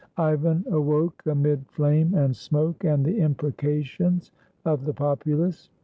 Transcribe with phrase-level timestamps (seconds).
[0.17, 4.31] Ivan awoke amid flame and smoke and the impreca tions
[4.65, 5.69] of the populace.